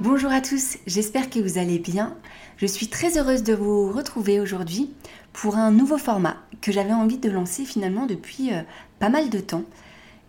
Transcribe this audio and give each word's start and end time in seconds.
Bonjour 0.00 0.32
à 0.32 0.40
tous, 0.40 0.78
j'espère 0.86 1.28
que 1.28 1.40
vous 1.40 1.58
allez 1.58 1.78
bien. 1.78 2.16
Je 2.56 2.64
suis 2.64 2.88
très 2.88 3.18
heureuse 3.18 3.42
de 3.42 3.52
vous 3.52 3.92
retrouver 3.92 4.40
aujourd'hui 4.40 4.90
pour 5.34 5.56
un 5.56 5.70
nouveau 5.70 5.98
format 5.98 6.38
que 6.62 6.72
j'avais 6.72 6.94
envie 6.94 7.18
de 7.18 7.28
lancer 7.28 7.66
finalement 7.66 8.06
depuis 8.06 8.54
euh, 8.54 8.62
pas 8.98 9.10
mal 9.10 9.28
de 9.28 9.40
temps. 9.40 9.64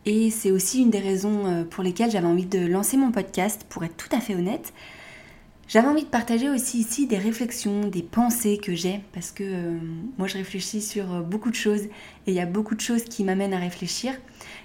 Et 0.05 0.29
c'est 0.29 0.51
aussi 0.51 0.81
une 0.81 0.89
des 0.89 0.99
raisons 0.99 1.45
euh, 1.45 1.63
pour 1.63 1.85
lesquelles 1.85 2.11
j'avais 2.11 2.27
envie 2.27 2.45
de 2.45 2.59
lancer 2.59 2.97
mon 2.97 3.13
podcast, 3.13 3.65
pour 3.69 3.85
être 3.85 3.95
tout 3.95 4.13
à 4.13 4.19
fait 4.19 4.35
honnête. 4.35 4.73
J'avais 5.71 5.87
envie 5.87 6.03
de 6.03 6.09
partager 6.09 6.49
aussi 6.49 6.79
ici 6.79 7.07
des 7.07 7.17
réflexions, 7.17 7.87
des 7.87 8.01
pensées 8.01 8.57
que 8.57 8.75
j'ai, 8.75 8.99
parce 9.13 9.31
que 9.31 9.43
euh, 9.45 9.77
moi 10.17 10.27
je 10.27 10.37
réfléchis 10.37 10.81
sur 10.81 11.13
euh, 11.13 11.21
beaucoup 11.21 11.49
de 11.49 11.55
choses 11.55 11.83
et 11.83 11.91
il 12.27 12.33
y 12.33 12.41
a 12.41 12.45
beaucoup 12.45 12.75
de 12.75 12.81
choses 12.81 13.05
qui 13.05 13.23
m'amènent 13.23 13.53
à 13.53 13.57
réfléchir. 13.57 14.11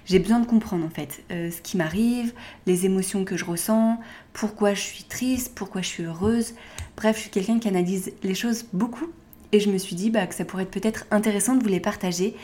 J'ai 0.05 0.19
besoin 0.19 0.41
de 0.41 0.45
comprendre 0.45 0.85
en 0.85 0.89
fait 0.89 1.23
euh, 1.31 1.49
ce 1.49 1.61
qui 1.61 1.77
m'arrive, 1.77 2.33
les 2.65 2.85
émotions 2.85 3.23
que 3.23 3.37
je 3.37 3.45
ressens, 3.45 4.01
pourquoi 4.33 4.73
je 4.73 4.81
suis 4.81 5.05
triste, 5.05 5.53
pourquoi 5.55 5.81
je 5.81 5.87
suis 5.87 6.03
heureuse. 6.03 6.55
Bref, 6.97 7.15
je 7.15 7.21
suis 7.21 7.29
quelqu'un 7.29 7.59
qui 7.59 7.69
analyse 7.69 8.11
les 8.21 8.35
choses 8.35 8.65
beaucoup 8.73 9.07
et 9.53 9.61
je 9.61 9.71
me 9.71 9.77
suis 9.77 9.95
dit 9.95 10.09
bah, 10.09 10.27
que 10.27 10.35
ça 10.35 10.43
pourrait 10.43 10.63
être 10.63 10.71
peut-être 10.71 11.05
intéressant 11.09 11.55
de 11.55 11.63
vous 11.63 11.69
les 11.69 11.79
partager 11.79 12.35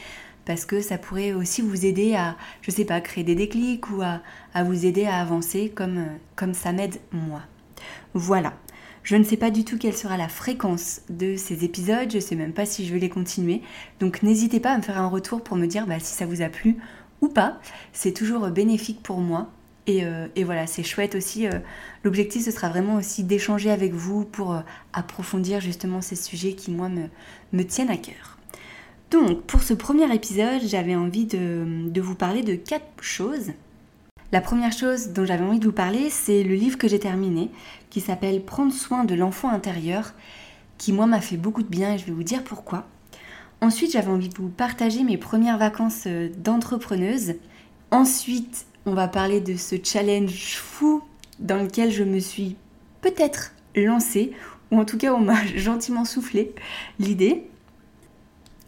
parce 0.46 0.64
que 0.64 0.80
ça 0.80 0.98
pourrait 0.98 1.34
aussi 1.34 1.62
vous 1.62 1.86
aider 1.86 2.16
à, 2.16 2.38
je 2.62 2.72
sais 2.72 2.86
pas, 2.86 3.02
créer 3.02 3.26
des 3.26 3.36
déclics 3.36 3.90
ou 3.90 4.02
à, 4.02 4.22
vous 4.64 4.86
aider 4.86 5.04
à 5.04 5.20
avancer 5.20 5.70
comme 5.76 6.54
ça 6.54 6.72
m'aide 6.72 6.96
moi. 7.12 7.42
Voilà. 8.14 8.54
Je 9.04 9.18
ne 9.18 9.24
sais 9.24 9.36
pas 9.36 9.52
du 9.52 9.66
tout 9.66 9.78
quelle 9.78 9.96
sera 9.96 10.16
la 10.16 10.30
fréquence 10.30 11.02
de 11.10 11.36
ces 11.36 11.66
épisodes, 11.66 12.10
je 12.10 12.16
ne 12.16 12.22
sais 12.22 12.36
même 12.36 12.54
pas 12.54 12.66
si 12.66 12.86
je 12.86 12.94
vais 12.94 13.00
les 13.00 13.10
continuer. 13.10 13.62
Donc 14.00 14.24
n'hésitez 14.24 14.62
pas 14.62 14.72
à 14.72 14.78
me 14.78 14.82
faire 14.82 14.98
un 14.98 15.08
retour 15.08 15.44
pour 15.44 15.58
me 15.58 15.68
dire 15.68 15.86
bah, 15.88 16.00
si 16.00 16.14
ça 16.14 16.26
vous 16.26 16.42
a 16.42 16.48
plu 16.48 16.78
ou 17.22 17.28
pas. 17.28 17.60
C'est 17.92 18.14
toujours 18.14 18.48
bénéfique 18.50 19.04
pour 19.04 19.18
moi. 19.18 19.50
Et, 19.86 20.06
euh, 20.06 20.28
voilà, 20.46 20.68
c'est 20.68 20.84
chouette 20.84 21.16
aussi. 21.16 21.48
Euh, 21.48 21.60
l'objectif, 22.04 22.44
ce 22.44 22.52
sera 22.52 22.70
vraiment 22.70 22.96
aussi 22.96 23.24
d'échanger 23.24 23.70
avec 23.70 23.94
vous 23.94 24.24
pour 24.24 24.54
euh, 24.54 24.62
approfondir 24.94 25.60
justement 25.60 26.02
ces 26.02 26.16
sujets 26.16 26.54
qui, 26.54 26.72
moi, 26.72 26.90
me, 26.90 27.64
tiennent 27.64 27.90
à 27.90 27.98
cœur. 27.98 28.38
Donc, 29.12 29.42
pour 29.44 29.62
ce 29.62 29.74
premier 29.74 30.14
épisode, 30.14 30.62
j'avais 30.66 30.96
envie 30.96 31.26
de 31.26 32.02
vous 32.02 32.16
parler 32.16 32.42
de 32.42 32.56
quatre 32.56 32.86
choses. 33.02 33.52
La 34.34 34.42
première 34.42 34.72
chose 34.72 35.10
dont 35.10 35.26
j'avais 35.26 35.44
envie 35.44 35.60
de 35.60 35.66
vous 35.66 35.72
parler, 35.72 36.10
c'est 36.10 36.42
le 36.42 36.56
livre 36.56 36.80
que 36.80 36.88
j'ai 36.88 36.98
terminé, 36.98 37.52
qui 37.92 38.02
s'appelle 38.02 38.44
Prendre 38.44 38.74
soin 38.74 39.04
de 39.04 39.14
l'enfant 39.14 39.50
intérieur, 39.50 40.16
qui 40.80 40.92
moi 40.92 41.06
m'a 41.06 41.22
fait 41.22 41.38
beaucoup 41.38 41.62
de 41.62 41.68
bien 41.68 41.94
et 41.94 42.00
je 42.00 42.06
vais 42.06 42.14
vous 42.14 42.24
dire 42.24 42.44
pourquoi. 42.44 42.88
Ensuite, 43.62 43.92
j'avais 43.92 44.10
envie 44.10 44.30
de 44.30 44.36
vous 44.36 44.50
partager 44.50 45.04
mes 45.04 45.20
premières 45.20 45.60
vacances 45.60 46.06
euh, 46.08 46.30
d'entrepreneuse. 46.36 47.36
Ensuite, 47.92 48.66
on 48.88 48.96
va 48.96 49.08
parler 49.08 49.40
de 49.40 49.56
ce 49.56 49.76
challenge 49.84 50.56
fou 50.56 51.04
dans 51.38 51.62
lequel 51.62 51.92
je 51.92 52.04
me 52.04 52.18
suis 52.18 52.56
peut-être 53.02 53.54
lancée, 53.76 54.32
ou 54.72 54.80
en 54.80 54.86
tout 54.86 54.98
cas 54.98 55.14
on 55.14 55.20
m'a 55.20 55.46
gentiment 55.56 56.06
soufflé 56.06 56.56
l'idée. 56.98 57.48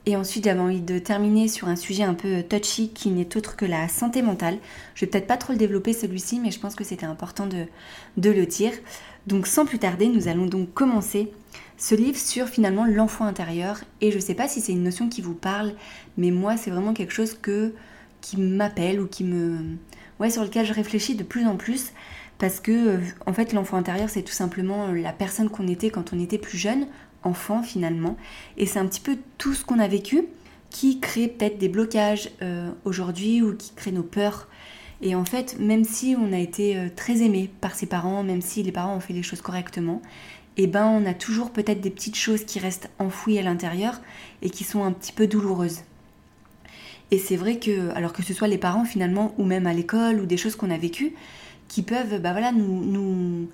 Et 0.07 0.15
ensuite, 0.15 0.43
j'avais 0.45 0.59
envie 0.59 0.81
de 0.81 0.99
terminer 0.99 1.47
sur 1.47 1.67
un 1.67 1.75
sujet 1.75 2.03
un 2.03 2.13
peu 2.13 2.43
touchy 2.43 2.89
qui 2.89 3.09
n'est 3.09 3.35
autre 3.35 3.55
que 3.55 3.65
la 3.65 3.87
santé 3.87 4.21
mentale. 4.21 4.59
Je 4.93 5.01
vais 5.01 5.09
peut-être 5.09 5.25
pas 5.25 5.37
trop 5.37 5.53
le 5.53 5.57
développer 5.57 5.93
celui-ci, 5.93 6.39
mais 6.39 6.51
je 6.51 6.59
pense 6.59 6.75
que 6.75 6.83
c'était 6.83 7.07
important 7.07 7.47
de, 7.47 7.65
le 8.17 8.45
dire. 8.45 8.71
Donc 9.25 9.47
sans 9.47 9.65
plus 9.65 9.79
tarder, 9.79 10.07
nous 10.07 10.27
allons 10.27 10.45
donc 10.45 10.71
commencer 10.73 11.31
ce 11.77 11.95
livre 11.95 12.19
sur 12.19 12.47
finalement 12.47 12.85
l'enfant 12.85 13.25
intérieur. 13.25 13.79
Et 13.99 14.11
je 14.11 14.17
ne 14.17 14.21
sais 14.21 14.35
pas 14.35 14.47
si 14.47 14.61
c'est 14.61 14.73
une 14.73 14.83
notion 14.83 15.09
qui 15.09 15.21
vous 15.21 15.33
parle, 15.33 15.73
mais 16.17 16.29
moi 16.29 16.55
c'est 16.55 16.69
vraiment 16.69 16.93
quelque 16.93 17.13
chose 17.13 17.35
qui 18.21 18.37
m'appelle 18.37 19.01
ou 19.01 19.07
qui 19.07 19.23
me... 19.23 19.57
Ouais, 20.19 20.29
sur 20.29 20.43
lequel 20.43 20.65
je 20.65 20.73
réfléchis 20.73 21.15
de 21.15 21.23
plus 21.23 21.47
en 21.47 21.57
plus. 21.57 21.91
Parce 22.37 22.59
que 22.59 22.71
euh, 22.71 22.99
en 23.25 23.33
fait 23.33 23.53
l'enfant 23.53 23.77
intérieur 23.77 24.09
c'est 24.09 24.21
tout 24.21 24.33
simplement 24.33 24.91
la 24.91 25.13
personne 25.13 25.49
qu'on 25.49 25.67
était 25.67 25.89
quand 25.89 26.13
on 26.13 26.19
était 26.19 26.37
plus 26.37 26.57
jeune, 26.57 26.85
enfant 27.25 27.63
finalement. 27.63 28.17
Et 28.57 28.65
c'est 28.65 28.79
un 28.79 28.85
petit 28.85 29.01
peu 29.01 29.17
tout 29.37 29.53
ce 29.53 29.65
qu'on 29.65 29.79
a 29.79 29.87
vécu 29.87 30.25
qui 30.69 30.99
crée 30.99 31.27
peut-être 31.27 31.57
des 31.57 31.69
blocages 31.69 32.29
euh, 32.41 32.71
aujourd'hui 32.85 33.41
ou 33.41 33.55
qui 33.55 33.73
crée 33.75 33.91
nos 33.91 34.03
peurs 34.03 34.47
et 35.01 35.15
en 35.15 35.25
fait, 35.25 35.59
même 35.59 35.83
si 35.83 36.15
on 36.17 36.31
a 36.31 36.37
été 36.37 36.77
euh, 36.77 36.89
très 36.93 37.21
aimé 37.21 37.49
par 37.61 37.75
ses 37.75 37.85
parents, 37.85 38.23
même 38.23 38.41
si 38.41 38.63
les 38.63 38.71
parents 38.71 38.95
ont 38.95 38.99
fait 38.99 39.13
les 39.13 39.23
choses 39.23 39.41
correctement, 39.41 40.01
eh 40.57 40.67
ben 40.67 40.87
on 40.87 41.05
a 41.05 41.13
toujours 41.13 41.51
peut-être 41.51 41.81
des 41.81 41.89
petites 41.89 42.15
choses 42.15 42.45
qui 42.45 42.59
restent 42.59 42.89
enfouies 42.97 43.37
à 43.37 43.41
l'intérieur 43.41 43.99
et 44.41 44.49
qui 44.49 44.63
sont 44.63 44.83
un 44.83 44.93
petit 44.93 45.11
peu 45.11 45.27
douloureuses. 45.27 45.81
Et 47.11 47.19
c'est 47.19 47.35
vrai 47.35 47.59
que, 47.59 47.89
alors 47.89 48.13
que 48.13 48.23
ce 48.23 48.33
soit 48.33 48.47
les 48.47 48.57
parents 48.57 48.85
finalement, 48.85 49.35
ou 49.37 49.43
même 49.43 49.67
à 49.67 49.73
l'école, 49.73 50.21
ou 50.21 50.25
des 50.25 50.37
choses 50.37 50.55
qu'on 50.55 50.71
a 50.71 50.77
vécues, 50.77 51.13
qui 51.67 51.81
peuvent 51.81 52.21
bah 52.21 52.31
voilà, 52.31 52.51
nous, 52.51 52.85
nous, 52.85 53.49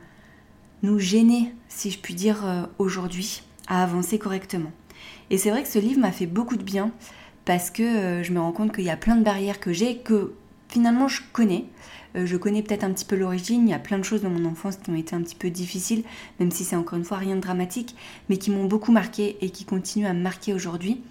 nous 0.84 1.00
gêner, 1.00 1.54
si 1.68 1.90
je 1.90 1.98
puis 1.98 2.14
dire, 2.14 2.46
euh, 2.46 2.64
aujourd'hui, 2.78 3.42
à 3.72 3.84
avancer 3.84 4.20
correctement. 4.20 4.72
Et 5.30 5.38
c'est 5.38 5.50
vrai 5.50 5.64
que 5.64 5.70
ce 5.70 5.80
livre 5.80 6.02
m'a 6.02 6.12
fait 6.12 6.26
beaucoup 6.26 6.58
de 6.58 6.64
bien 6.64 6.92
parce 7.46 7.72
que 7.72 7.82
euh, 7.82 8.22
je 8.22 8.34
me 8.34 8.40
rends 8.40 8.52
compte 8.52 8.76
qu'il 8.76 8.84
y 8.84 8.90
a 8.90 8.98
plein 8.98 9.16
de 9.16 9.24
barrières 9.24 9.62
que 9.62 9.72
j'ai, 9.72 9.98
que 9.98 10.34
finalement 10.68 11.08
je 11.08 11.22
connais. 11.32 11.64
Euh, 12.18 12.26
je 12.26 12.36
connais 12.36 12.64
peut-être 12.64 12.84
un 12.84 12.92
petit 12.92 13.06
peu 13.06 13.16
l'origine, 13.16 13.66
il 13.66 13.72
y 13.72 13.74
a 13.74 13.80
plein 13.80 13.98
de 13.98 14.04
choses 14.04 14.24
dans 14.24 14.30
mon 14.30 14.44
enfance 14.44 14.76
qui 14.76 14.90
ont 14.90 14.96
été 14.96 15.16
un 15.16 15.22
petit 15.22 15.36
peu 15.36 15.50
difficiles, 15.50 16.04
même 16.42 16.52
si 16.52 16.66
c'est 16.66 16.76
encore 16.76 17.00
une 17.00 17.06
fois 17.06 17.16
rien 17.16 17.38
de 17.38 17.42
dramatique, 17.42 17.96
mais 18.28 18.36
qui 18.36 18.52
m'ont 18.52 18.66
beaucoup 18.66 18.92
marqué 18.92 19.38
et 19.40 19.52
qui 19.52 19.64
continuent 19.64 20.08
à 20.08 20.14
me 20.14 20.22
marquer 20.22 20.54
aujourd'hui. 20.54 21.02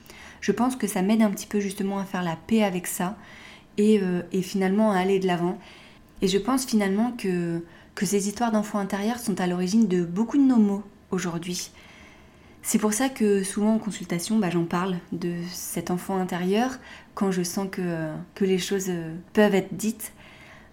Je 0.42 0.52
pense 0.52 0.76
que 0.76 0.86
ça 0.86 1.00
m'aide 1.00 1.22
un 1.22 1.30
petit 1.30 1.46
peu 1.46 1.60
justement 1.60 1.98
à 1.98 2.04
faire 2.04 2.22
la 2.22 2.36
paix 2.36 2.62
avec 2.62 2.86
ça 2.86 3.16
et, 3.78 4.00
euh, 4.02 4.20
finalement 4.42 4.92
à 4.92 4.98
aller 4.98 5.18
de 5.18 5.26
l'avant. 5.26 5.58
Et 6.20 6.28
je 6.28 6.36
pense 6.36 6.66
finalement 6.66 7.12
que, 7.12 7.64
que 7.94 8.04
ces 8.04 8.28
histoires 8.28 8.52
d'enfants 8.52 8.78
intérieurs 8.78 9.18
sont 9.18 9.40
à 9.40 9.46
l'origine 9.46 9.88
de 9.88 10.04
beaucoup 10.04 10.36
de 10.36 10.42
nos 10.42 10.58
maux 10.58 10.82
aujourd'hui. 11.10 11.70
C'est 12.62 12.78
pour 12.78 12.92
ça 12.92 13.08
que 13.08 13.42
souvent 13.42 13.74
en 13.74 13.78
consultation, 13.78 14.38
bah, 14.38 14.50
j'en 14.50 14.64
parle 14.64 14.96
de 15.12 15.34
cet 15.50 15.90
enfant 15.90 16.16
intérieur 16.18 16.78
quand 17.14 17.30
je 17.30 17.42
sens 17.42 17.68
que, 17.70 18.08
que 18.34 18.44
les 18.44 18.58
choses 18.58 18.90
euh, 18.90 19.14
peuvent 19.32 19.54
être 19.54 19.74
dites. 19.74 20.12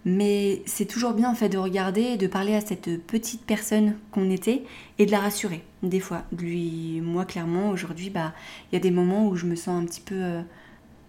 Mais 0.06 0.62
c'est 0.66 0.86
toujours 0.86 1.14
bien 1.14 1.30
en 1.30 1.36
fait 1.36 1.50
de 1.50 1.58
regarder, 1.58 2.18
de 2.18 2.28
parler 2.28 2.56
à 2.56 2.62
cette 2.62 3.06
petite 3.06 3.42
personne 3.42 3.98
qu'on 4.12 4.30
était 4.30 4.64
et 5.00 5.06
de 5.06 5.12
la 5.12 5.20
rassurer. 5.20 5.64
Des 5.84 6.00
fois, 6.00 6.24
lui, 6.38 7.02
moi 7.02 7.26
clairement, 7.26 7.70
aujourd'hui, 7.70 8.10
bah, 8.10 8.34
il 8.72 8.76
y 8.76 8.78
a 8.78 8.82
des 8.82 8.92
moments 8.92 9.28
où 9.28 9.36
je 9.36 9.46
me 9.46 9.56
sens 9.56 9.82
un 9.82 9.86
petit 9.86 10.02
peu 10.02 10.16
euh, 10.16 10.42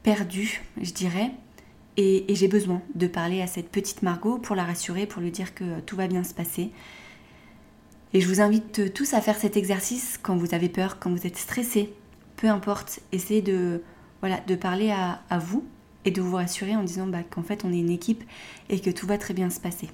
perdue, 0.02 0.62
je 0.80 0.92
dirais. 0.92 1.32
Et, 1.96 2.30
et 2.30 2.34
j'ai 2.36 2.48
besoin 2.48 2.80
de 2.94 3.08
parler 3.08 3.42
à 3.42 3.48
cette 3.48 3.70
petite 3.70 4.02
Margot 4.02 4.38
pour 4.38 4.54
la 4.54 4.64
rassurer, 4.64 5.06
pour 5.06 5.20
lui 5.20 5.32
dire 5.32 5.54
que 5.54 5.80
tout 5.80 5.96
va 5.96 6.06
bien 6.06 6.22
se 6.22 6.34
passer 6.34 6.70
et 8.14 8.20
je 8.20 8.28
vous 8.28 8.40
invite 8.40 8.92
tous 8.94 9.14
à 9.14 9.20
faire 9.20 9.36
cet 9.36 9.56
exercice 9.56 10.18
quand 10.22 10.36
vous 10.36 10.54
avez 10.54 10.68
peur, 10.68 10.98
quand 10.98 11.10
vous 11.10 11.26
êtes 11.26 11.36
stressé. 11.36 11.92
Peu 12.36 12.48
importe, 12.48 13.00
essayez 13.12 13.42
de, 13.42 13.82
parler 14.60 14.90
à, 14.90 15.38
vous 15.38 15.64
et 16.04 16.10
de 16.10 16.22
vous 16.22 16.36
rassurer 16.36 16.74
en 16.76 16.82
disant 16.82 17.06
bah, 17.06 17.22
qu'en 17.28 17.42
fait 17.42 17.64
on 17.64 17.72
est 17.72 17.78
une 17.78 17.90
équipe 17.90 18.24
et 18.70 18.80
que 18.80 18.90
tout 18.90 19.06
va 19.06 19.18
très 19.18 19.34
bien 19.34 19.50
se 19.50 19.60
passer. 19.60 19.88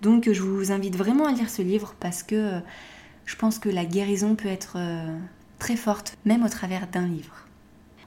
Donc 0.00 0.30
je 0.30 0.42
vous 0.42 0.72
invite 0.72 0.96
vraiment 0.96 1.26
à 1.26 1.32
lire 1.32 1.50
ce 1.50 1.62
livre 1.62 1.94
parce 2.00 2.22
que 2.22 2.34
euh, 2.34 2.60
je 3.26 3.36
pense 3.36 3.58
que 3.58 3.68
la 3.68 3.84
guérison 3.84 4.34
peut 4.34 4.48
être 4.48 4.74
euh, 4.76 5.16
très 5.58 5.76
forte, 5.76 6.16
même 6.24 6.44
au 6.44 6.48
travers 6.48 6.86
d'un 6.88 7.06
livre. 7.06 7.46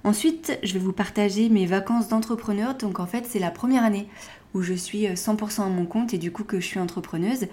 Ensuite, 0.03 0.59
je 0.61 0.73
vais 0.73 0.79
vous 0.79 0.93
partager 0.93 1.49
mes 1.49 1.65
vacances 1.65 2.07
d'entrepreneur. 2.09 2.75
Donc 2.75 2.99
en 2.99 3.05
fait, 3.05 3.25
c'est 3.27 3.39
la 3.39 3.49
première 3.49 3.83
année 3.83 4.07
où 4.53 4.61
je 4.61 4.73
suis 4.73 5.05
100% 5.05 5.61
euh, 5.61 5.63
à 5.63 5.69
mon 5.69 5.85
compte 5.85 6.13
et 6.13 6.17
du 6.17 6.31
coup 6.31 6.43
que 6.43 6.59
je 6.59 6.65
suis 6.65 6.79
entrepreneuse. 6.79 7.47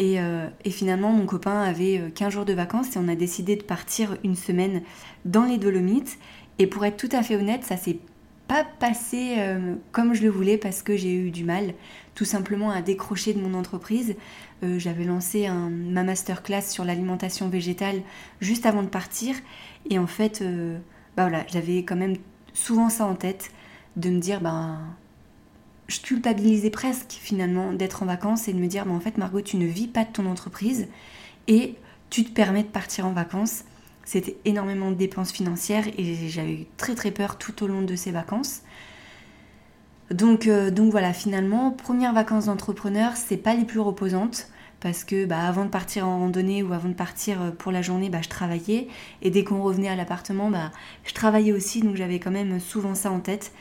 Euh, 0.00 0.48
et, 0.64 0.70
finalement, 0.70 1.12
mon 1.12 1.26
copain 1.26 1.60
avait 1.62 2.10
15 2.14 2.28
euh, 2.28 2.30
jours 2.30 2.44
de 2.44 2.52
vacances 2.52 2.96
et 2.96 2.98
on 2.98 3.08
a 3.08 3.14
décidé 3.14 3.56
de 3.56 3.62
partir 3.62 4.16
une 4.24 4.36
semaine 4.36 4.82
dans 5.24 5.44
les 5.44 5.58
Dolomites. 5.58 6.18
Et 6.58 6.66
pour 6.66 6.84
être 6.84 6.96
tout 6.96 7.14
à 7.14 7.22
fait 7.22 7.36
honnête, 7.36 7.64
ça 7.64 7.76
s'est 7.76 7.98
pas 8.48 8.64
passé 8.64 9.36
euh, 9.38 9.76
comme 9.92 10.14
je 10.14 10.22
le 10.22 10.30
voulais 10.30 10.58
parce 10.58 10.82
que 10.82 10.96
j'ai 10.96 11.14
eu 11.14 11.30
du 11.30 11.44
mal 11.44 11.74
tout 12.14 12.24
simplement 12.24 12.70
à 12.70 12.82
décrocher 12.82 13.32
de 13.32 13.40
mon 13.40 13.54
entreprise. 13.54 14.14
J'avais 14.62 15.04
lancé 15.04 15.48
ma 15.48 16.02
masterclass 16.02 16.60
sur 16.60 16.84
l'alimentation 16.84 17.48
végétale 17.48 18.02
juste 18.42 18.66
avant 18.66 18.82
de 18.82 18.88
partir. 18.88 19.34
Et 19.88 19.98
en 19.98 20.06
fait, 20.06 20.42
bah 21.16 21.28
voilà, 21.28 21.46
j'avais 21.48 21.78
quand 21.78 21.96
même 21.96 22.16
souvent 22.52 22.90
ça 22.90 23.06
en 23.06 23.14
tête 23.14 23.52
de 23.96 24.10
me 24.10 24.18
dire, 24.18 24.42
ben 24.42 24.80
je 25.90 26.00
culpabilisais 26.00 26.70
presque 26.70 27.10
finalement 27.10 27.72
d'être 27.72 28.02
en 28.02 28.06
vacances 28.06 28.46
et 28.46 28.52
de 28.52 28.58
me 28.58 28.68
dire, 28.68 28.86
en 28.88 29.00
fait 29.00 29.18
Margot, 29.18 29.40
tu 29.40 29.56
ne 29.56 29.66
vis 29.66 29.88
pas 29.88 30.04
de 30.04 30.12
ton 30.12 30.26
entreprise 30.26 30.86
et 31.48 31.74
tu 32.10 32.24
te 32.24 32.30
permets 32.30 32.62
de 32.62 32.68
partir 32.68 33.06
en 33.06 33.12
vacances. 33.12 33.64
C'était 34.04 34.36
énormément 34.44 34.90
de 34.90 34.96
dépenses 34.96 35.32
financières 35.32 35.86
et 35.98 36.28
j'avais 36.28 36.52
eu 36.52 36.66
très 36.76 36.94
très 36.94 37.10
peur 37.10 37.38
tout 37.38 37.64
au 37.64 37.66
long 37.66 37.82
de 37.82 37.96
ces 37.96 38.12
vacances. 38.12 38.62
Donc, 40.12 40.46
euh, 40.46 40.70
donc 40.70 40.90
voilà, 40.90 41.12
finalement, 41.12 41.70
première 41.72 42.12
vacances 42.12 42.46
d'entrepreneur, 42.46 43.12
c'est 43.16 43.36
pas 43.36 43.54
les 43.54 43.64
plus 43.64 43.80
reposantes 43.80 44.48
parce 44.80 45.04
que 45.04 45.26
bah, 45.26 45.46
avant 45.46 45.64
de 45.64 45.70
partir 45.70 46.06
en 46.06 46.20
randonnée 46.20 46.62
ou 46.62 46.72
avant 46.72 46.88
de 46.88 46.94
partir 46.94 47.42
euh, 47.42 47.50
pour 47.50 47.72
la 47.72 47.82
journée, 47.82 48.10
bah, 48.10 48.20
je 48.22 48.28
travaillais 48.28 48.88
et 49.22 49.30
dès 49.30 49.44
qu'on 49.44 49.62
revenait 49.62 49.88
à 49.88 49.96
l'appartement, 49.96 50.50
bah, 50.50 50.70
je 51.04 51.14
travaillais 51.14 51.52
aussi, 51.52 51.80
donc 51.80 51.96
j'avais 51.96 52.18
quand 52.18 52.30
même 52.30 52.60
souvent 52.60 52.94
ça 52.94 53.10
en 53.10 53.20
tête. 53.20 53.52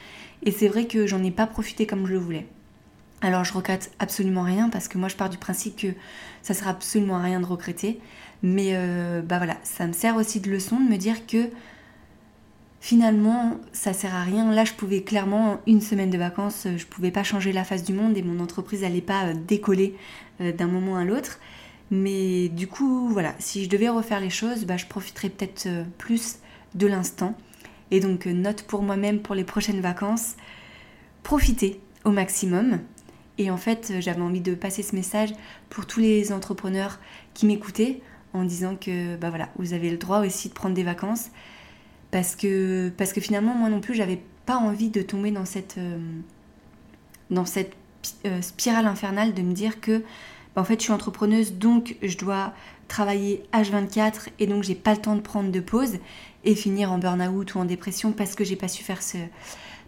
Et 0.43 0.51
c'est 0.51 0.67
vrai 0.67 0.85
que 0.85 1.05
j'en 1.05 1.23
ai 1.23 1.31
pas 1.31 1.47
profité 1.47 1.85
comme 1.85 2.05
je 2.05 2.13
le 2.13 2.19
voulais. 2.19 2.47
Alors 3.21 3.43
je 3.43 3.53
regrette 3.53 3.91
absolument 3.99 4.43
rien 4.43 4.69
parce 4.69 4.87
que 4.87 4.97
moi 4.97 5.09
je 5.09 5.15
pars 5.15 5.29
du 5.29 5.37
principe 5.37 5.75
que 5.75 5.87
ça 6.41 6.53
sert 6.53 6.69
absolument 6.69 7.17
à 7.17 7.21
rien 7.21 7.39
de 7.39 7.45
regretter. 7.45 7.99
Mais 8.41 8.71
euh, 8.73 9.21
bah 9.21 9.37
voilà, 9.37 9.57
ça 9.63 9.85
me 9.87 9.93
sert 9.93 10.15
aussi 10.15 10.39
de 10.39 10.49
leçon 10.49 10.79
de 10.79 10.89
me 10.89 10.95
dire 10.95 11.27
que 11.27 11.49
finalement 12.79 13.57
ça 13.73 13.91
sert 13.91 14.15
à 14.15 14.23
rien. 14.23 14.49
Là 14.53 14.63
je 14.63 14.73
pouvais 14.73 15.03
clairement 15.03 15.59
une 15.67 15.81
semaine 15.81 16.09
de 16.09 16.17
vacances, 16.17 16.65
je 16.77 16.85
pouvais 16.85 17.11
pas 17.11 17.23
changer 17.23 17.51
la 17.51 17.65
face 17.65 17.83
du 17.83 17.91
monde 17.91 18.17
et 18.17 18.21
mon 18.21 18.39
entreprise 18.41 18.83
n'allait 18.83 19.01
pas 19.01 19.25
euh, 19.25 19.33
décoller 19.33 19.95
euh, 20.39 20.53
d'un 20.53 20.67
moment 20.67 20.95
à 20.95 21.03
l'autre. 21.03 21.39
Mais 21.91 22.47
du 22.47 22.67
coup 22.67 23.09
voilà, 23.09 23.35
si 23.39 23.65
je 23.65 23.69
devais 23.69 23.89
refaire 23.89 24.21
les 24.21 24.29
choses, 24.29 24.63
bah, 24.63 24.77
je 24.77 24.85
profiterais 24.85 25.29
peut-être 25.29 25.67
plus 25.97 26.37
de 26.75 26.87
l'instant. 26.87 27.35
Et 27.91 27.99
donc 27.99 28.25
note 28.25 28.63
pour 28.63 28.81
moi-même 28.81 29.19
pour 29.21 29.35
les 29.35 29.43
prochaines 29.43 29.81
vacances, 29.81 30.35
profitez 31.23 31.79
au 32.05 32.11
maximum. 32.11 32.79
Et 33.37 33.49
en 33.51 33.57
fait, 33.57 33.93
j'avais 33.99 34.21
envie 34.21 34.41
de 34.41 34.53
passer 34.53 34.83
ce 34.83 34.95
message 34.95 35.29
pour 35.69 35.85
tous 35.85 35.99
les 35.99 36.33
entrepreneurs 36.33 36.99
qui 37.33 37.45
m'écoutaient 37.45 38.01
en 38.33 38.43
disant 38.43 38.75
que 38.75 39.15
bah 39.15 39.29
voilà, 39.29 39.49
vous 39.57 39.73
avez 39.73 39.89
le 39.89 39.97
droit 39.97 40.19
aussi 40.19 40.49
de 40.49 40.53
prendre 40.53 40.75
des 40.75 40.83
vacances 40.83 41.29
parce 42.11 42.35
que 42.35 42.91
finalement 43.21 43.53
moi 43.53 43.69
non 43.69 43.81
plus, 43.81 43.93
j'avais 43.93 44.21
pas 44.45 44.57
envie 44.57 44.89
de 44.89 45.01
tomber 45.01 45.31
dans 45.31 45.45
cette 45.45 45.77
euh, 45.77 45.99
dans 47.29 47.45
cette 47.45 47.73
euh, 48.25 48.41
spirale 48.41 48.87
infernale 48.87 49.33
de 49.33 49.41
me 49.41 49.53
dire 49.53 49.79
que 49.79 50.03
bah, 50.55 50.61
en 50.61 50.63
fait, 50.63 50.79
je 50.79 50.85
suis 50.85 50.93
entrepreneuse 50.93 51.53
donc 51.53 51.95
je 52.01 52.17
dois 52.17 52.53
travailler 52.89 53.43
H24 53.53 54.27
et 54.39 54.47
donc 54.47 54.63
j'ai 54.63 54.75
pas 54.75 54.93
le 54.93 54.99
temps 54.99 55.15
de 55.15 55.21
prendre 55.21 55.51
de 55.51 55.59
pause 55.61 55.99
et 56.43 56.55
finir 56.55 56.91
en 56.91 56.97
burn-out 56.97 57.55
ou 57.55 57.59
en 57.59 57.65
dépression 57.65 58.11
parce 58.11 58.35
que 58.35 58.43
j'ai 58.43 58.57
pas 58.57 58.67
su 58.67 58.83
faire 58.83 59.01
ce 59.01 59.17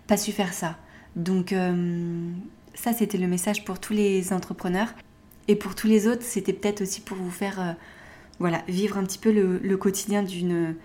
pas 0.08 0.18
su 0.18 0.32
faire 0.32 0.54
ça. 0.54 0.78
Donc 1.16 1.54
euh, 1.54 2.32
ça, 2.74 2.94
c'était 2.94 3.18
le 3.18 3.28
message 3.28 3.66
pour 3.66 3.80
tous 3.80 3.94
les 3.94 4.34
entrepreneurs. 4.34 4.94
Et 5.48 5.56
pour 5.56 5.76
tous 5.76 5.88
les 5.88 6.08
autres, 6.08 6.24
c'était 6.24 6.54
peut-être 6.54 6.82
aussi 6.82 7.02
pour 7.02 7.18
vous 7.18 7.32
faire 7.32 7.60
euh, 7.60 7.74
voilà, 8.40 8.64
vivre 8.68 8.98
un 8.98 9.04
petit 9.04 9.18
peu 9.18 9.32
le, 9.32 9.78
quotidien 9.78 10.24
d'une, 10.24 10.76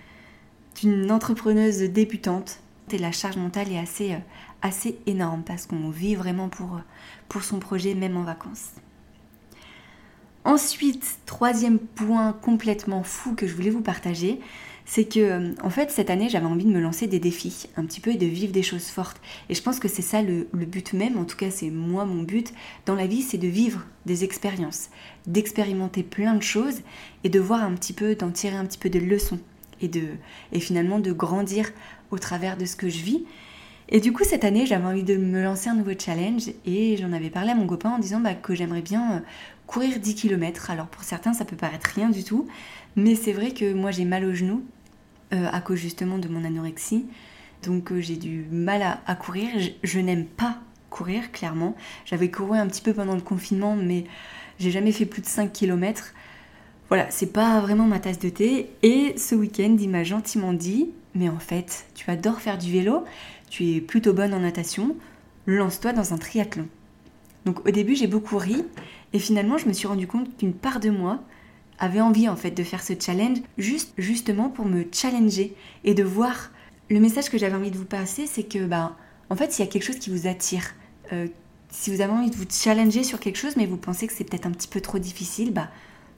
d'une 0.81 1.11
entrepreneuse 1.11 1.79
débutante. 1.79 2.61
Et 2.93 2.99
la 2.99 3.13
charge 3.13 3.37
mentale 3.37 3.73
est 3.73 3.79
assez, 3.79 4.13
euh, 4.13 4.19
assez 4.63 4.99
énorme 5.07 5.43
parce 5.45 5.67
qu'on 5.67 5.91
vit 5.91 6.15
vraiment 6.15 6.49
pour, 6.49 6.81
pour 7.29 7.43
son 7.43 7.59
projet, 7.59 7.95
même 7.95 8.17
en 8.17 8.23
vacances. 8.23 8.73
Ensuite, 10.47 11.19
troisième 11.27 11.81
point 11.81 12.33
complètement 12.33 13.03
fou 13.03 13.35
que 13.35 13.49
je 13.49 13.55
voulais 13.57 13.69
vous 13.69 13.81
partager, 13.81 14.39
c'est 14.85 15.05
que 15.05 15.19
euh, 15.19 15.55
en 15.65 15.71
fait 15.71 15.91
cette 15.91 16.09
année 16.09 16.29
j'avais 16.29 16.47
envie 16.47 16.65
de 16.65 16.71
me 16.71 16.79
lancer 16.79 17.09
des 17.09 17.19
défis 17.19 17.69
un 17.77 17.85
petit 17.85 18.01
peu 18.01 18.13
et 18.13 18.17
de 18.17 18.27
vivre 18.27 18.53
des 18.53 18.63
choses 18.63 18.87
fortes. 18.87 19.21
Et 19.49 19.57
je 19.57 19.63
pense 19.63 19.81
que 19.81 19.89
c'est 19.89 20.03
ça 20.03 20.23
le, 20.23 20.47
but 20.53 20.93
même, 20.93 21.19
en 21.19 21.25
tout 21.25 21.37
cas 21.37 21.51
c'est 21.51 21.69
moi 21.69 22.05
mon 22.05 22.23
but 22.23 22.55
dans 22.87 22.95
la 22.95 23.09
vie, 23.09 23.23
c'est 23.23 23.39
de 23.39 23.49
vivre 23.49 23.85
des 24.07 24.23
expériences, 24.23 24.91
d'expérimenter 25.27 26.05
plein 26.05 26.35
de 26.35 26.45
choses 26.45 26.83
et 27.25 27.29
de 27.29 27.41
voir 27.41 27.65
un 27.65 27.73
petit 27.73 27.93
peu, 27.93 28.15
d'en 28.15 28.31
tirer 28.31 28.55
un 28.55 28.67
petit 28.67 28.79
peu 28.79 28.89
de 28.89 29.01
leçons 29.01 29.41
et, 29.81 29.89
de, 29.89 30.11
et 30.53 30.61
finalement 30.61 31.01
de 31.01 31.11
grandir 31.11 31.73
au 32.13 32.21
travers 32.21 32.57
de 32.57 32.67
ce 32.67 32.77
que 32.77 32.89
je 32.89 33.03
vis. 33.03 33.25
Et 33.89 34.01
du 34.01 34.13
coup, 34.13 34.25
cette 34.25 34.45
année, 34.45 34.67
j'avais 34.67 34.85
envie 34.85 35.05
de 35.05 35.17
me 35.17 35.43
lancer 35.43 35.69
un 35.69 35.75
nouveau 35.75 35.93
challenge 35.97 36.51
et 36.65 36.97
j'en 36.97 37.13
avais 37.13 37.31
parlé 37.31 37.51
à 37.51 37.55
mon 37.55 37.67
copain 37.67 37.91
en 37.91 37.99
disant 37.99 38.19
bah, 38.19 38.35
que 38.35 38.55
j'aimerais 38.55 38.83
bien 38.83 39.13
euh, 39.13 39.21
courir 39.67 40.01
10 40.01 40.15
km. 40.17 40.71
Alors 40.71 40.87
pour 40.87 41.05
certains, 41.05 41.33
ça 41.33 41.45
peut 41.45 41.57
paraître 41.57 41.89
rien 41.95 42.11
du 42.11 42.25
tout, 42.25 42.49
mais 42.97 43.15
c'est 43.15 43.33
vrai 43.33 43.53
que 43.53 43.73
moi 43.73 43.93
j'ai 43.93 44.05
mal 44.05 44.25
aux 44.25 44.35
genoux 44.35 44.65
euh, 45.33 45.47
à 45.53 45.61
cause 45.61 45.79
justement 45.79 46.19
de 46.19 46.27
mon 46.27 46.45
anorexie. 46.45 47.07
Donc 47.63 47.93
euh, 47.93 48.01
j'ai 48.01 48.17
du 48.17 48.47
mal 48.51 48.83
à, 49.07 49.15
courir. 49.15 49.49
Je, 49.85 49.99
n'aime 50.01 50.25
pas 50.25 50.59
courir, 50.91 51.31
clairement. 51.31 51.77
J'avais 52.07 52.31
couru 52.31 52.59
un 52.59 52.67
petit 52.67 52.83
peu 52.83 52.93
pendant 52.93 53.15
le 53.15 53.21
confinement, 53.21 53.77
mais 53.77 54.05
j'ai 54.59 54.73
jamais 54.73 54.93
fait 54.93 55.07
plus 55.07 55.23
de 55.23 55.27
5 55.27 55.53
km. 55.53 56.13
Voilà, 56.89 57.07
c'est 57.11 57.33
pas 57.33 57.61
vraiment 57.61 57.87
ma 57.87 58.01
tasse 58.01 58.19
de 58.19 58.31
thé. 58.31 58.71
Et 58.83 59.15
ce 59.17 59.37
week-end, 59.37 59.77
il 59.81 59.91
m'a 59.91 60.03
gentiment 60.05 60.53
dit 60.53 60.91
Mais 61.15 61.29
en 61.29 61.39
fait, 61.39 61.87
tu 61.95 62.09
adores 62.11 62.41
faire 62.41 62.59
du 62.59 62.71
vélo, 62.71 63.05
tu 63.51 63.73
es 63.73 63.81
plutôt 63.81 64.13
bonne 64.13 64.35
en 64.35 64.41
natation, 64.41 64.97
lance-toi 65.47 65.93
dans 65.93 66.13
un 66.13 66.19
triathlon. 66.19 66.67
Donc 67.45 67.67
au 67.67 67.71
début, 67.71 67.95
j'ai 67.95 68.09
beaucoup 68.09 68.39
ri, 68.39 68.65
et 69.13 69.19
finalement, 69.19 69.57
je 69.57 69.69
me 69.69 69.73
suis 69.73 69.87
rendu 69.87 70.07
compte 70.07 70.37
qu'une 70.37 70.53
part 70.53 70.81
de 70.81 70.91
moi 70.91 71.21
avait 71.79 72.01
envie 72.01 72.29
en 72.29 72.37
fait 72.37 72.51
de 72.51 72.63
faire 72.63 72.83
ce 72.83 72.95
challenge 72.99 73.39
juste 73.59 73.93
justement 73.99 74.49
pour 74.49 74.67
me 74.67 74.85
challenger 74.93 75.55
et 75.85 75.95
de 75.95 76.03
voir. 76.03 76.51
Le 76.89 77.01
message 77.01 77.31
que 77.31 77.39
j'avais 77.39 77.57
envie 77.57 77.71
de 77.71 77.79
vous 77.79 77.85
passer 77.85 78.27
c'est 78.27 78.45
que 78.45 78.65
bah 78.65 78.97
en 79.29 79.37
fait 79.37 79.53
s'il 79.53 79.65
y 79.65 79.69
a 79.69 79.71
quelque 79.71 79.85
chose 79.85 79.99
qui 79.99 80.11
vous 80.11 80.27
attire. 80.27 80.75
Euh, 81.13 81.27
si 81.69 81.95
vous 81.95 82.01
avez 82.01 82.13
envie 82.13 82.31
de 82.31 82.37
vous 82.37 82.47
challenger 82.49 83.03
sur 83.03 83.21
quelque 83.21 83.37
chose 83.37 83.57
mais 83.57 83.67
vous 83.67 83.77
pensez 83.77 84.07
que 84.07 84.13
c'est 84.13 84.25
peut-être 84.25 84.47
un 84.47 84.53
petit 84.53 84.69
peu 84.69 84.81
trop 84.81 84.99
difficile 84.99 85.53
bah 85.53 85.69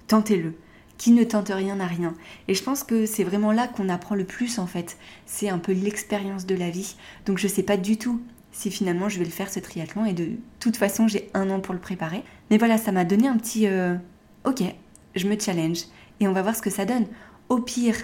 tentez-le 0.06 0.54
qui 0.98 1.12
ne 1.12 1.24
tente 1.24 1.48
rien 1.48 1.76
n'a 1.76 1.86
rien. 1.86 2.14
Et 2.48 2.54
je 2.54 2.62
pense 2.62 2.82
que 2.82 3.06
c'est 3.06 3.24
vraiment 3.24 3.52
là 3.52 3.68
qu'on 3.68 3.88
apprend 3.88 4.16
le 4.16 4.24
plus 4.24 4.58
en 4.58 4.66
fait. 4.66 4.98
C'est 5.24 5.48
un 5.48 5.58
peu 5.58 5.72
l'expérience 5.72 6.44
de 6.44 6.56
la 6.56 6.70
vie. 6.70 6.96
Donc 7.24 7.38
je 7.38 7.48
sais 7.48 7.62
pas 7.62 7.76
du 7.76 7.96
tout 7.96 8.20
si 8.50 8.70
finalement 8.70 9.08
je 9.08 9.18
vais 9.18 9.24
le 9.24 9.30
faire 9.30 9.50
ce 9.50 9.60
triathlon. 9.60 10.04
Et 10.04 10.12
de 10.12 10.32
toute 10.58 10.76
façon 10.76 11.06
j'ai 11.08 11.30
un 11.34 11.48
an 11.50 11.60
pour 11.60 11.72
le 11.72 11.80
préparer. 11.80 12.22
Mais 12.50 12.58
voilà 12.58 12.76
ça 12.76 12.92
m'a 12.92 13.04
donné 13.04 13.28
un 13.28 13.36
petit 13.36 13.66
euh, 13.68 13.94
ok 14.44 14.62
je 15.14 15.28
me 15.28 15.38
challenge. 15.38 15.84
Et 16.20 16.28
on 16.28 16.32
va 16.32 16.42
voir 16.42 16.56
ce 16.56 16.62
que 16.62 16.70
ça 16.70 16.84
donne. 16.84 17.06
Au 17.48 17.60
pire, 17.60 17.96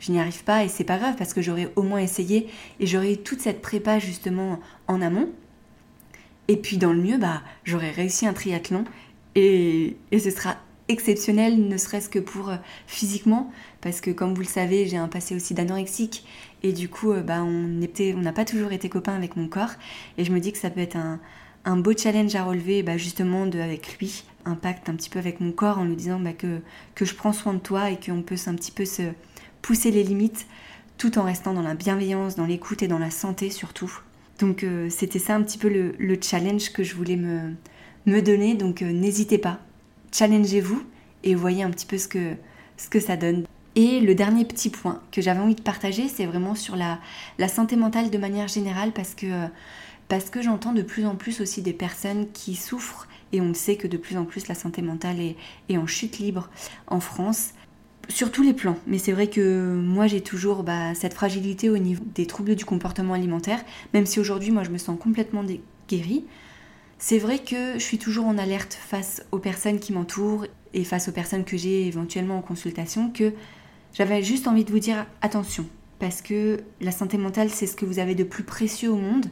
je 0.00 0.10
n'y 0.10 0.18
arrive 0.18 0.42
pas 0.42 0.64
et 0.64 0.68
c'est 0.68 0.84
pas 0.84 0.98
grave 0.98 1.14
parce 1.16 1.32
que 1.32 1.42
j'aurais 1.42 1.70
au 1.76 1.82
moins 1.82 2.00
essayé 2.00 2.48
et 2.80 2.86
j'aurais 2.86 3.14
eu 3.14 3.18
toute 3.18 3.40
cette 3.40 3.62
prépa 3.62 4.00
justement 4.00 4.58
en 4.88 5.00
amont. 5.00 5.30
Et 6.48 6.56
puis 6.56 6.76
dans 6.76 6.92
le 6.92 7.00
mieux, 7.00 7.18
bah, 7.18 7.42
j'aurais 7.64 7.92
réussi 7.92 8.26
un 8.26 8.32
triathlon 8.32 8.84
et, 9.36 9.96
et 10.10 10.18
ce 10.18 10.30
sera 10.30 10.56
exceptionnel, 10.88 11.68
ne 11.68 11.76
serait-ce 11.76 12.08
que 12.08 12.18
pour 12.18 12.50
euh, 12.50 12.56
physiquement, 12.86 13.50
parce 13.80 14.00
que 14.00 14.10
comme 14.10 14.34
vous 14.34 14.42
le 14.42 14.46
savez, 14.46 14.86
j'ai 14.86 14.96
un 14.96 15.08
passé 15.08 15.34
aussi 15.34 15.54
d'anorexique. 15.54 16.24
Et 16.62 16.72
du 16.72 16.88
coup, 16.88 17.12
euh, 17.12 17.22
bah, 17.22 17.42
on 17.42 17.50
n'a 17.50 18.32
pas 18.32 18.44
toujours 18.44 18.72
été 18.72 18.88
copains 18.88 19.14
avec 19.14 19.36
mon 19.36 19.48
corps. 19.48 19.72
Et 20.18 20.24
je 20.24 20.32
me 20.32 20.40
dis 20.40 20.52
que 20.52 20.58
ça 20.58 20.70
peut 20.70 20.80
être 20.80 20.96
un, 20.96 21.20
un 21.64 21.76
beau 21.76 21.92
challenge 21.96 22.34
à 22.34 22.44
relever 22.44 22.82
bah, 22.82 22.96
justement 22.96 23.46
de, 23.46 23.58
avec 23.58 23.98
lui, 23.98 24.24
un 24.44 24.54
pacte 24.54 24.88
un 24.88 24.94
petit 24.94 25.10
peu 25.10 25.18
avec 25.18 25.40
mon 25.40 25.52
corps 25.52 25.78
en 25.78 25.84
lui 25.84 25.96
disant 25.96 26.18
bah, 26.18 26.32
que, 26.32 26.60
que 26.94 27.04
je 27.04 27.14
prends 27.14 27.32
soin 27.32 27.54
de 27.54 27.60
toi 27.60 27.90
et 27.90 27.98
qu'on 27.98 28.22
peut 28.22 28.36
un 28.46 28.54
petit 28.54 28.72
peu 28.72 28.84
se 28.84 29.02
pousser 29.60 29.90
les 29.90 30.02
limites 30.02 30.46
tout 30.98 31.18
en 31.18 31.24
restant 31.24 31.52
dans 31.52 31.62
la 31.62 31.74
bienveillance, 31.74 32.36
dans 32.36 32.46
l'écoute 32.46 32.82
et 32.82 32.88
dans 32.88 32.98
la 32.98 33.10
santé 33.10 33.50
surtout. 33.50 33.92
Donc 34.38 34.64
euh, 34.64 34.88
c'était 34.90 35.18
ça 35.18 35.34
un 35.34 35.42
petit 35.42 35.58
peu 35.58 35.68
le, 35.68 36.18
challenge 36.20 36.72
que 36.72 36.82
je 36.82 36.94
voulais 36.94 37.16
me, 37.16 37.54
me 38.06 38.20
donner, 38.20 38.54
donc 38.54 38.82
n'hésitez 38.82 39.38
pas, 39.38 39.60
challengez-vous 40.12 40.82
et 41.24 41.34
voyez 41.34 41.62
un 41.62 41.70
petit 41.70 41.86
peu 41.86 41.98
ce 41.98 42.08
que, 42.08 42.34
ce 42.76 42.88
que 42.88 43.00
ça 43.00 43.16
donne. 43.16 43.44
Et 43.74 44.00
le 44.00 44.14
dernier 44.14 44.44
petit 44.44 44.68
point 44.68 45.00
que 45.10 45.22
j'avais 45.22 45.40
envie 45.40 45.54
de 45.54 45.62
partager, 45.62 46.08
c'est 46.08 46.26
vraiment 46.26 46.54
sur 46.54 46.76
la, 46.76 46.98
la, 47.38 47.48
santé 47.48 47.76
mentale 47.76 48.10
de 48.10 48.18
manière 48.18 48.48
générale 48.48 48.92
parce 48.92 49.14
que 49.14 49.48
parce 50.08 50.28
que 50.28 50.42
j'entends 50.42 50.74
de 50.74 50.82
plus 50.82 51.06
en 51.06 51.14
plus 51.16 51.40
aussi 51.40 51.62
des 51.62 51.72
personnes 51.72 52.30
qui 52.32 52.54
souffrent, 52.54 53.08
et 53.32 53.40
on 53.40 53.54
sait 53.54 53.76
que 53.76 53.88
de 53.88 53.96
plus 53.96 54.18
en 54.18 54.26
plus 54.26 54.46
la 54.46 54.54
santé 54.54 54.82
mentale 54.82 55.16
est, 55.20 55.78
en 55.78 55.86
chute 55.86 56.18
libre 56.18 56.50
en 56.86 57.00
France, 57.00 57.52
sur 58.08 58.30
tous 58.30 58.42
les 58.42 58.52
plans. 58.52 58.76
Mais 58.86 58.98
c'est 58.98 59.12
vrai 59.12 59.28
que 59.28 59.74
moi 59.74 60.06
j'ai 60.06 60.20
toujours 60.20 60.64
bah, 60.64 60.94
cette 60.94 61.14
fragilité 61.14 61.70
au 61.70 61.78
niveau 61.78 62.04
des 62.14 62.26
troubles 62.26 62.56
du 62.56 62.66
comportement 62.66 63.14
alimentaire, 63.14 63.64
même 63.94 64.04
si 64.04 64.20
aujourd'hui 64.20 64.50
moi 64.50 64.64
je 64.64 64.70
me 64.70 64.76
sens 64.76 64.98
complètement 65.00 65.44
guérie. 65.88 66.26
C'est 67.04 67.18
vrai 67.18 67.40
que 67.40 67.74
je 67.74 67.82
suis 67.82 67.98
toujours 67.98 68.26
en 68.26 68.38
alerte 68.38 68.74
face 68.74 69.24
aux 69.32 69.40
personnes 69.40 69.80
qui 69.80 69.92
m'entourent 69.92 70.46
et 70.72 70.84
face 70.84 71.08
aux 71.08 71.12
personnes 71.12 71.44
que 71.44 71.56
j'ai 71.56 71.88
éventuellement 71.88 72.38
en 72.38 72.42
consultation 72.42 73.10
que 73.10 73.32
j'avais 73.92 74.22
juste 74.22 74.46
envie 74.46 74.64
de 74.64 74.70
vous 74.70 74.78
dire 74.78 75.04
attention 75.20 75.66
parce 75.98 76.22
que 76.22 76.62
la 76.80 76.92
santé 76.92 77.18
mentale 77.18 77.50
c'est 77.50 77.66
ce 77.66 77.74
que 77.74 77.84
vous 77.84 77.98
avez 77.98 78.14
de 78.14 78.22
plus 78.22 78.44
précieux 78.44 78.88
au 78.88 78.96
monde 78.96 79.26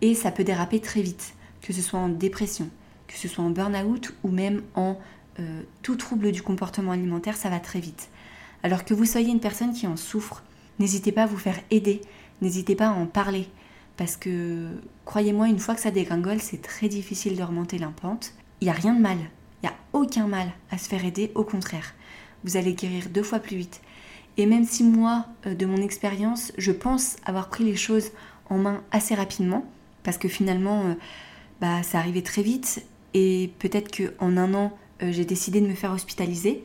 et 0.00 0.16
ça 0.16 0.32
peut 0.32 0.42
déraper 0.42 0.80
très 0.80 1.00
vite, 1.00 1.34
que 1.62 1.72
ce 1.72 1.80
soit 1.80 2.00
en 2.00 2.08
dépression, 2.08 2.68
que 3.06 3.14
ce 3.14 3.28
soit 3.28 3.44
en 3.44 3.50
burn-out 3.50 4.12
ou 4.24 4.30
même 4.32 4.60
en 4.74 4.98
euh, 5.38 5.62
tout 5.82 5.94
trouble 5.94 6.32
du 6.32 6.42
comportement 6.42 6.90
alimentaire, 6.90 7.36
ça 7.36 7.50
va 7.50 7.60
très 7.60 7.78
vite. 7.78 8.08
Alors 8.64 8.84
que 8.84 8.94
vous 8.94 9.04
soyez 9.04 9.30
une 9.30 9.38
personne 9.38 9.74
qui 9.74 9.86
en 9.86 9.96
souffre, 9.96 10.42
n'hésitez 10.80 11.12
pas 11.12 11.22
à 11.22 11.26
vous 11.26 11.38
faire 11.38 11.60
aider, 11.70 12.00
n'hésitez 12.42 12.74
pas 12.74 12.88
à 12.88 12.94
en 12.94 13.06
parler, 13.06 13.46
parce 13.96 14.16
que 14.16 14.68
croyez-moi, 15.04 15.48
une 15.48 15.58
fois 15.58 15.74
que 15.74 15.80
ça 15.80 15.90
dégringole, 15.90 16.40
c'est 16.40 16.62
très 16.62 16.88
difficile 16.88 17.36
de 17.36 17.42
remonter 17.42 17.78
l'impante. 17.78 18.32
Il 18.60 18.64
n'y 18.64 18.70
a 18.70 18.74
rien 18.74 18.94
de 18.94 19.00
mal, 19.00 19.18
il 19.62 19.68
n'y 19.68 19.68
a 19.68 19.76
aucun 19.92 20.26
mal 20.26 20.48
à 20.70 20.78
se 20.78 20.88
faire 20.88 21.04
aider, 21.04 21.30
au 21.34 21.44
contraire. 21.44 21.94
Vous 22.44 22.56
allez 22.56 22.74
guérir 22.74 23.08
deux 23.08 23.22
fois 23.22 23.38
plus 23.38 23.56
vite. 23.56 23.80
Et 24.36 24.46
même 24.46 24.64
si 24.64 24.82
moi, 24.82 25.26
euh, 25.46 25.54
de 25.54 25.66
mon 25.66 25.76
expérience, 25.76 26.52
je 26.58 26.72
pense 26.72 27.16
avoir 27.24 27.48
pris 27.50 27.64
les 27.64 27.76
choses 27.76 28.10
en 28.50 28.58
main 28.58 28.82
assez 28.90 29.14
rapidement, 29.14 29.64
parce 30.02 30.18
que 30.18 30.28
finalement, 30.28 30.82
euh, 30.86 30.94
bah, 31.60 31.82
ça 31.82 31.98
arrivait 31.98 32.22
très 32.22 32.42
vite, 32.42 32.84
et 33.14 33.52
peut-être 33.60 33.96
qu'en 33.96 34.36
un 34.36 34.54
an, 34.54 34.76
euh, 35.02 35.12
j'ai 35.12 35.24
décidé 35.24 35.60
de 35.60 35.66
me 35.66 35.74
faire 35.74 35.92
hospitaliser. 35.92 36.64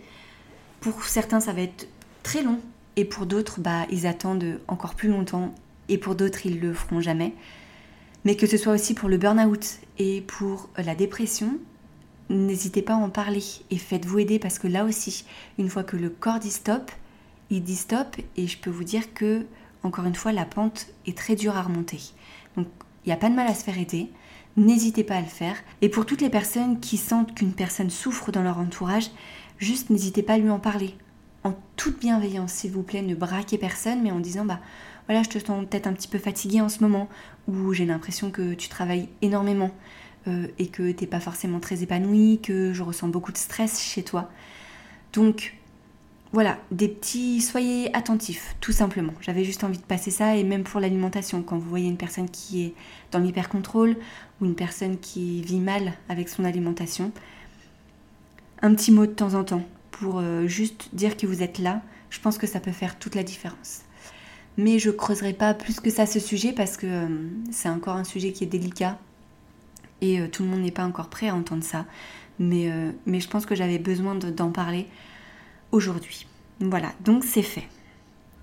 Pour 0.82 1.04
certains, 1.04 1.40
ça 1.40 1.54
va 1.54 1.62
être 1.62 1.88
très 2.24 2.42
long, 2.42 2.60
et 2.96 3.06
pour 3.06 3.28
d'autres, 3.28 3.60
bah, 3.60 3.86
ils 3.92 4.08
attendent 4.08 4.60
encore 4.68 4.96
plus 4.96 5.10
longtemps, 5.10 5.54
et 5.90 5.98
pour 5.98 6.16
d'autres, 6.16 6.46
ils 6.46 6.60
le 6.60 6.74
feront 6.74 7.02
jamais. 7.02 7.34
Mais 8.26 8.36
que 8.36 8.48
ce 8.48 8.58
soit 8.58 8.74
aussi 8.74 8.94
pour 8.94 9.10
le 9.10 9.18
burn-out 9.18 9.80
et 9.98 10.22
pour 10.22 10.70
la 10.78 10.96
dépression, 10.96 11.58
n'hésitez 12.30 12.82
pas 12.82 12.94
à 12.94 12.98
en 12.98 13.10
parler 13.10 13.44
et 13.72 13.78
faites-vous 13.78 14.20
aider 14.20 14.40
parce 14.40 14.60
que 14.60 14.68
là 14.68 14.86
aussi, 14.86 15.26
une 15.58 15.70
fois 15.70 15.84
que 15.84 15.98
le 15.98 16.10
corps 16.10 16.40
dit 16.40 16.52
stop, 16.52 16.92
il 17.50 17.64
dit 17.64 17.76
stop 17.76 18.18
et 18.38 18.48
je 18.48 18.58
peux 18.58 18.70
vous 18.70 18.84
dire 18.84 19.14
que, 19.14 19.46
encore 19.84 20.06
une 20.06 20.16
fois, 20.16 20.32
la 20.32 20.46
pente 20.46 20.88
est 21.08 21.18
très 21.18 21.36
dure 21.36 21.58
à 21.58 21.64
remonter. 21.64 22.00
Donc, 22.56 22.68
il 23.06 23.10
n'y 23.10 23.14
a 23.14 23.18
pas 23.18 23.30
de 23.30 23.36
mal 23.36 23.48
à 23.48 23.56
se 23.56 23.64
faire 23.64 23.80
aider. 23.80 24.10
N'hésitez 24.58 25.04
pas 25.04 25.16
à 25.16 25.22
le 25.22 25.28
faire. 25.28 25.56
Et 25.82 25.90
pour 25.90 26.06
toutes 26.06 26.22
les 26.22 26.30
personnes 26.30 26.80
qui 26.80 26.98
sentent 26.98 27.34
qu'une 27.34 27.54
personne 27.54 27.90
souffre 27.90 28.32
dans 28.32 28.44
leur 28.44 28.60
entourage, 28.60 29.10
juste 29.58 29.90
n'hésitez 29.90 30.22
pas 30.22 30.34
à 30.34 30.38
lui 30.38 30.50
en 30.50 30.60
parler. 30.60 30.96
En 31.44 31.54
toute 31.78 32.00
bienveillance, 32.00 32.52
s'il 32.52 32.72
vous 32.72 32.84
plaît, 32.84 33.02
ne 33.02 33.16
braquez 33.16 33.58
personne, 33.58 34.04
mais 34.04 34.12
en 34.12 34.20
disant 34.20 34.44
bah 34.44 34.60
voilà, 35.10 35.24
je 35.24 35.30
te 35.30 35.44
sens 35.44 35.66
peut-être 35.66 35.88
un 35.88 35.94
petit 35.94 36.08
peu 36.08 36.20
fatiguée 36.20 36.62
en 36.62 36.70
ce 36.70 36.82
moment, 36.82 37.10
ou 37.48 37.74
j'ai 37.74 37.86
l'impression 37.86 38.30
que 38.30 38.54
tu 38.54 38.70
travailles 38.70 39.10
énormément 39.24 39.72
euh, 40.28 40.46
et 40.60 40.68
que 40.68 40.92
t'es 40.92 41.08
pas 41.08 41.20
forcément 41.20 41.60
très 41.60 41.82
épanouie, 41.82 42.40
que 42.44 42.74
je 42.74 42.84
ressens 42.84 43.08
beaucoup 43.08 43.32
de 43.32 43.38
stress 43.38 43.82
chez 43.82 44.04
toi. 44.04 44.30
Donc 45.12 45.56
voilà, 46.32 46.60
des 46.70 46.88
petits, 46.88 47.42
soyez 47.42 47.92
attentifs, 47.98 48.56
tout 48.62 48.72
simplement. 48.72 49.14
J'avais 49.20 49.44
juste 49.44 49.64
envie 49.64 49.80
de 49.80 49.84
passer 49.84 50.12
ça, 50.12 50.36
et 50.36 50.44
même 50.44 50.64
pour 50.64 50.80
l'alimentation, 50.80 51.42
quand 51.42 51.58
vous 51.58 51.68
voyez 51.68 51.88
une 51.88 51.98
personne 51.98 52.30
qui 52.30 52.66
est 52.66 52.76
dans 53.12 53.18
l'hyper-contrôle 53.18 53.98
ou 54.40 54.46
une 54.46 54.54
personne 54.54 55.00
qui 55.00 55.42
vit 55.42 55.60
mal 55.60 55.94
avec 56.08 56.30
son 56.30 56.46
alimentation, 56.46 57.12
un 58.62 58.76
petit 58.76 58.92
mot 58.92 59.08
de 59.08 59.12
temps 59.12 59.34
en 59.34 59.44
temps 59.44 59.64
pour 59.90 60.20
euh, 60.20 60.46
juste 60.46 60.90
dire 60.94 61.18
que 61.18 61.26
vous 61.26 61.42
êtes 61.42 61.58
là, 61.58 61.82
je 62.12 62.20
pense 62.20 62.38
que 62.38 62.46
ça 62.46 62.60
peut 62.60 62.72
faire 62.72 63.00
toute 63.00 63.16
la 63.16 63.24
différence. 63.24 63.86
Mais 64.60 64.78
je 64.78 64.92
creuserai 64.92 65.32
pas 65.32 65.54
plus 65.54 65.80
que 65.80 65.90
ça 65.90 66.06
ce 66.06 66.20
sujet 66.20 66.52
parce 66.52 66.76
que 66.76 66.86
euh, 66.86 67.08
c'est 67.50 67.70
encore 67.70 67.96
un 67.96 68.04
sujet 68.04 68.34
qui 68.34 68.44
est 68.44 68.48
délicat 68.48 69.00
et 70.02 70.20
euh, 70.20 70.28
tout 70.28 70.44
le 70.44 70.50
monde 70.50 70.62
n'est 70.62 70.72
pas 70.72 70.84
encore 70.84 71.08
prêt 71.08 71.30
à 71.30 71.36
entendre 71.36 71.64
ça. 71.64 71.86
Mais, 72.42 72.72
mais 73.06 73.20
je 73.20 73.28
pense 73.28 73.46
que 73.46 73.54
j'avais 73.54 73.80
besoin 73.80 74.16
d'en 74.16 74.52
parler 74.52 74.88
aujourd'hui. 75.74 76.26
Voilà, 76.62 76.94
donc 77.04 77.26
c'est 77.26 77.42
fait. 77.42 77.68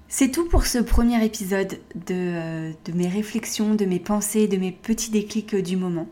C'est 0.08 0.30
tout 0.30 0.46
pour 0.48 0.66
ce 0.66 0.78
premier 0.78 1.24
épisode 1.24 1.78
de, 1.94 2.72
de, 2.84 2.92
mes 2.92 3.08
réflexions, 3.08 3.74
de 3.74 3.86
mes 3.86 3.98
pensées, 3.98 4.48
de 4.48 4.58
mes 4.58 4.70
petits 4.70 5.10
déclics 5.10 5.56
du 5.56 5.78
moment. 5.78 6.08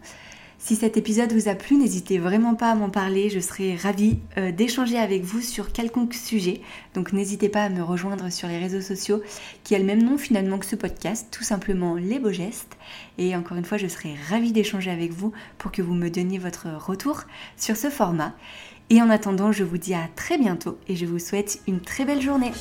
Si 0.64 0.76
cet 0.76 0.96
épisode 0.96 1.30
vous 1.30 1.50
a 1.50 1.54
plu, 1.54 1.76
n'hésitez 1.76 2.16
vraiment 2.16 2.54
pas 2.54 2.70
à 2.70 2.74
m'en 2.74 2.88
parler, 2.88 3.28
je 3.28 3.38
serai 3.38 3.76
ravie 3.76 4.20
euh, 4.38 4.50
d'échanger 4.50 4.96
avec 4.96 5.22
vous 5.22 5.42
sur 5.42 5.72
quelconque 5.72 6.14
sujet. 6.14 6.62
Donc 6.94 7.12
n'hésitez 7.12 7.50
pas 7.50 7.64
à 7.64 7.68
me 7.68 7.82
rejoindre 7.82 8.32
sur 8.32 8.48
les 8.48 8.56
réseaux 8.56 8.80
sociaux 8.80 9.20
qui 9.62 9.74
a 9.74 9.78
le 9.78 9.84
même 9.84 10.02
nom 10.02 10.16
finalement 10.16 10.56
que 10.56 10.64
ce 10.64 10.74
podcast, 10.74 11.28
tout 11.30 11.44
simplement 11.44 11.96
Les 11.96 12.18
Beaux 12.18 12.32
Gestes. 12.32 12.78
Et 13.18 13.36
encore 13.36 13.58
une 13.58 13.66
fois, 13.66 13.76
je 13.76 13.88
serai 13.88 14.14
ravie 14.30 14.52
d'échanger 14.52 14.90
avec 14.90 15.12
vous 15.12 15.32
pour 15.58 15.70
que 15.70 15.82
vous 15.82 15.92
me 15.92 16.08
donniez 16.08 16.38
votre 16.38 16.68
retour 16.70 17.24
sur 17.58 17.76
ce 17.76 17.90
format. 17.90 18.32
Et 18.88 19.02
en 19.02 19.10
attendant, 19.10 19.52
je 19.52 19.64
vous 19.64 19.76
dis 19.76 19.92
à 19.92 20.08
très 20.16 20.38
bientôt 20.38 20.78
et 20.88 20.96
je 20.96 21.04
vous 21.04 21.18
souhaite 21.18 21.60
une 21.68 21.82
très 21.82 22.06
belle 22.06 22.22
journée. 22.22 22.52